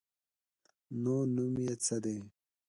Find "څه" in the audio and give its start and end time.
1.85-1.95